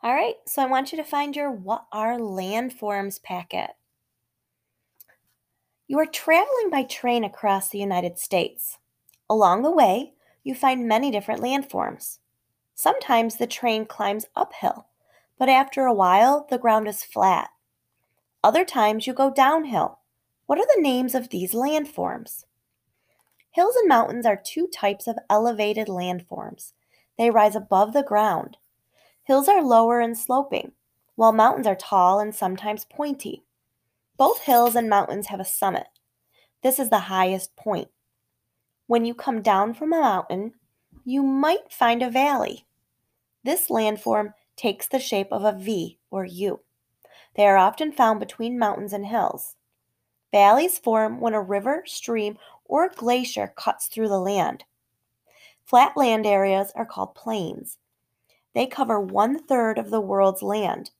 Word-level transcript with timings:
All 0.00 0.14
right, 0.14 0.36
so 0.46 0.62
I 0.62 0.66
want 0.66 0.92
you 0.92 0.98
to 0.98 1.04
find 1.04 1.34
your 1.34 1.50
What 1.50 1.86
Are 1.90 2.18
Landforms 2.18 3.20
packet. 3.20 3.70
You 5.88 5.98
are 5.98 6.06
traveling 6.06 6.70
by 6.70 6.84
train 6.84 7.24
across 7.24 7.68
the 7.68 7.80
United 7.80 8.16
States. 8.16 8.78
Along 9.28 9.62
the 9.62 9.72
way, 9.72 10.12
you 10.44 10.54
find 10.54 10.86
many 10.86 11.10
different 11.10 11.42
landforms. 11.42 12.18
Sometimes 12.76 13.36
the 13.36 13.46
train 13.48 13.86
climbs 13.86 14.26
uphill, 14.36 14.86
but 15.36 15.48
after 15.48 15.82
a 15.82 15.94
while, 15.94 16.46
the 16.48 16.58
ground 16.58 16.86
is 16.86 17.02
flat. 17.02 17.50
Other 18.44 18.64
times, 18.64 19.08
you 19.08 19.12
go 19.12 19.32
downhill. 19.32 19.98
What 20.46 20.60
are 20.60 20.76
the 20.76 20.80
names 20.80 21.16
of 21.16 21.30
these 21.30 21.54
landforms? 21.54 22.44
Hills 23.50 23.74
and 23.74 23.88
mountains 23.88 24.26
are 24.26 24.40
two 24.40 24.68
types 24.68 25.08
of 25.08 25.18
elevated 25.28 25.88
landforms. 25.88 26.72
They 27.18 27.30
rise 27.30 27.56
above 27.56 27.94
the 27.94 28.04
ground. 28.04 28.58
Hills 29.28 29.46
are 29.46 29.62
lower 29.62 30.00
and 30.00 30.16
sloping, 30.16 30.72
while 31.14 31.32
mountains 31.32 31.66
are 31.66 31.76
tall 31.76 32.18
and 32.18 32.34
sometimes 32.34 32.86
pointy. 32.86 33.44
Both 34.16 34.40
hills 34.40 34.74
and 34.74 34.88
mountains 34.88 35.26
have 35.26 35.38
a 35.38 35.44
summit. 35.44 35.86
This 36.62 36.78
is 36.78 36.88
the 36.88 36.98
highest 36.98 37.54
point. 37.54 37.88
When 38.86 39.04
you 39.04 39.12
come 39.12 39.42
down 39.42 39.74
from 39.74 39.92
a 39.92 40.00
mountain, 40.00 40.54
you 41.04 41.22
might 41.22 41.70
find 41.70 42.02
a 42.02 42.08
valley. 42.08 42.64
This 43.44 43.68
landform 43.68 44.32
takes 44.56 44.88
the 44.88 44.98
shape 44.98 45.30
of 45.30 45.44
a 45.44 45.52
V 45.52 45.98
or 46.10 46.24
U. 46.24 46.60
They 47.36 47.46
are 47.46 47.58
often 47.58 47.92
found 47.92 48.20
between 48.20 48.58
mountains 48.58 48.94
and 48.94 49.04
hills. 49.04 49.56
Valleys 50.32 50.78
form 50.78 51.20
when 51.20 51.34
a 51.34 51.42
river, 51.42 51.82
stream, 51.84 52.38
or 52.64 52.88
glacier 52.88 53.52
cuts 53.54 53.88
through 53.88 54.08
the 54.08 54.18
land. 54.18 54.64
Flat 55.66 55.98
land 55.98 56.24
areas 56.24 56.72
are 56.74 56.86
called 56.86 57.14
plains. 57.14 57.76
They 58.54 58.66
cover 58.66 59.00
one 59.00 59.42
third 59.42 59.78
of 59.78 59.90
the 59.90 60.00
world's 60.00 60.42
land. 60.42 60.90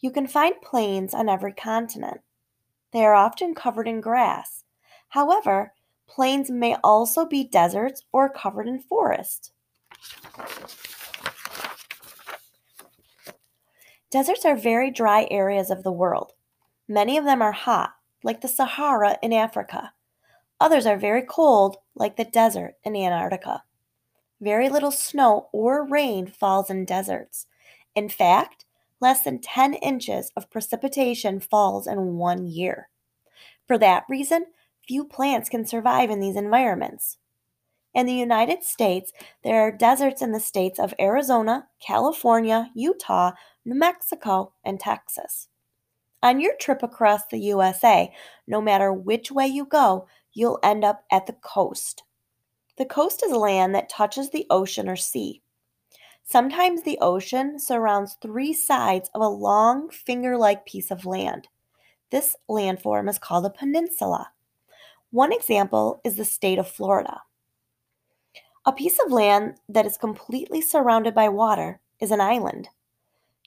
You 0.00 0.10
can 0.10 0.26
find 0.26 0.60
plains 0.62 1.14
on 1.14 1.28
every 1.28 1.52
continent. 1.52 2.20
They 2.92 3.04
are 3.04 3.14
often 3.14 3.54
covered 3.54 3.88
in 3.88 4.00
grass. 4.00 4.64
However, 5.08 5.72
Plains 6.06 6.50
may 6.50 6.76
also 6.82 7.26
be 7.26 7.44
deserts 7.44 8.04
or 8.12 8.28
covered 8.28 8.68
in 8.68 8.80
forest. 8.80 9.52
Deserts 14.10 14.44
are 14.44 14.56
very 14.56 14.90
dry 14.90 15.26
areas 15.30 15.70
of 15.70 15.82
the 15.82 15.92
world. 15.92 16.32
Many 16.88 17.18
of 17.18 17.24
them 17.24 17.42
are 17.42 17.52
hot, 17.52 17.94
like 18.22 18.40
the 18.40 18.48
Sahara 18.48 19.18
in 19.20 19.32
Africa. 19.32 19.92
Others 20.60 20.86
are 20.86 20.96
very 20.96 21.22
cold, 21.22 21.76
like 21.94 22.16
the 22.16 22.24
desert 22.24 22.74
in 22.84 22.96
Antarctica. 22.96 23.64
Very 24.40 24.68
little 24.68 24.90
snow 24.90 25.48
or 25.52 25.86
rain 25.86 26.26
falls 26.26 26.68
in 26.68 26.84
deserts. 26.84 27.46
In 27.94 28.08
fact, 28.08 28.64
less 29.00 29.22
than 29.22 29.40
10 29.40 29.74
inches 29.74 30.30
of 30.36 30.50
precipitation 30.50 31.40
falls 31.40 31.86
in 31.86 32.16
one 32.16 32.46
year. 32.46 32.88
For 33.66 33.78
that 33.78 34.04
reason, 34.08 34.46
few 34.86 35.04
plants 35.04 35.48
can 35.48 35.66
survive 35.66 36.10
in 36.10 36.20
these 36.20 36.36
environments. 36.36 37.18
In 37.94 38.04
the 38.04 38.12
United 38.12 38.62
States, 38.62 39.12
there 39.42 39.62
are 39.62 39.72
deserts 39.72 40.20
in 40.20 40.32
the 40.32 40.40
states 40.40 40.78
of 40.78 40.92
Arizona, 41.00 41.66
California, 41.80 42.70
Utah, 42.74 43.32
New 43.64 43.74
Mexico, 43.74 44.52
and 44.64 44.78
Texas. 44.78 45.48
On 46.22 46.40
your 46.40 46.54
trip 46.60 46.82
across 46.82 47.26
the 47.26 47.38
USA, 47.38 48.12
no 48.46 48.60
matter 48.60 48.92
which 48.92 49.32
way 49.32 49.46
you 49.46 49.64
go, 49.64 50.06
you'll 50.34 50.58
end 50.62 50.84
up 50.84 51.04
at 51.10 51.26
the 51.26 51.32
coast. 51.32 52.02
The 52.78 52.84
coast 52.84 53.22
is 53.24 53.32
land 53.32 53.74
that 53.74 53.88
touches 53.88 54.30
the 54.30 54.46
ocean 54.50 54.88
or 54.88 54.96
sea. 54.96 55.42
Sometimes 56.24 56.82
the 56.82 56.98
ocean 57.00 57.58
surrounds 57.58 58.16
three 58.20 58.52
sides 58.52 59.08
of 59.14 59.22
a 59.22 59.28
long 59.28 59.88
finger 59.88 60.36
like 60.36 60.66
piece 60.66 60.90
of 60.90 61.06
land. 61.06 61.48
This 62.10 62.36
landform 62.50 63.08
is 63.08 63.18
called 63.18 63.46
a 63.46 63.50
peninsula. 63.50 64.30
One 65.10 65.32
example 65.32 66.00
is 66.04 66.16
the 66.16 66.24
state 66.24 66.58
of 66.58 66.68
Florida. 66.68 67.22
A 68.66 68.72
piece 68.72 68.98
of 68.98 69.12
land 69.12 69.54
that 69.68 69.86
is 69.86 69.96
completely 69.96 70.60
surrounded 70.60 71.14
by 71.14 71.28
water 71.28 71.80
is 72.00 72.10
an 72.10 72.20
island. 72.20 72.68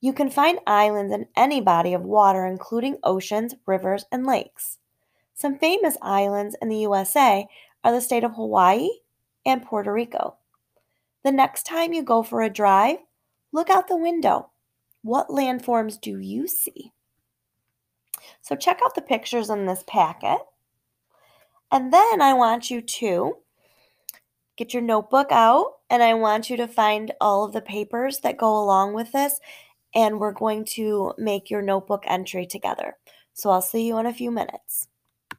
You 0.00 0.12
can 0.12 0.30
find 0.30 0.60
islands 0.66 1.12
in 1.12 1.26
any 1.34 1.60
body 1.60 1.94
of 1.94 2.02
water, 2.02 2.46
including 2.46 2.98
oceans, 3.02 3.54
rivers, 3.66 4.04
and 4.12 4.26
lakes. 4.26 4.78
Some 5.34 5.58
famous 5.58 5.96
islands 6.00 6.54
in 6.60 6.68
the 6.68 6.76
USA 6.76 7.48
are 7.82 7.92
the 7.92 8.00
state 8.00 8.22
of 8.22 8.34
Hawaii 8.34 8.88
and 9.46 9.62
Puerto 9.62 9.92
Rico. 9.92 10.36
The 11.24 11.32
next 11.32 11.62
time 11.62 11.92
you 11.92 12.02
go 12.02 12.22
for 12.22 12.42
a 12.42 12.50
drive, 12.50 12.98
look 13.52 13.70
out 13.70 13.88
the 13.88 13.96
window. 13.96 14.50
What 15.02 15.28
landforms 15.28 16.00
do 16.00 16.18
you 16.18 16.46
see? 16.46 16.92
So 18.42 18.56
check 18.56 18.80
out 18.84 18.94
the 18.94 19.02
pictures 19.02 19.48
in 19.48 19.66
this 19.66 19.84
packet. 19.86 20.38
And 21.70 21.92
then 21.92 22.20
I 22.20 22.32
want 22.32 22.70
you 22.70 22.80
to 22.80 23.36
get 24.56 24.72
your 24.72 24.82
notebook 24.82 25.28
out 25.30 25.74
and 25.90 26.02
I 26.02 26.14
want 26.14 26.50
you 26.50 26.56
to 26.56 26.68
find 26.68 27.12
all 27.20 27.44
of 27.44 27.52
the 27.52 27.60
papers 27.60 28.20
that 28.20 28.36
go 28.36 28.56
along 28.56 28.94
with 28.94 29.12
this. 29.12 29.40
And 29.94 30.18
we're 30.18 30.32
going 30.32 30.64
to 30.74 31.14
make 31.16 31.50
your 31.50 31.62
notebook 31.62 32.04
entry 32.06 32.46
together. 32.46 32.96
So 33.32 33.50
I'll 33.50 33.62
see 33.62 33.86
you 33.86 33.98
in 33.98 34.06
a 34.06 34.12
few 34.12 34.30
minutes. 34.30 34.88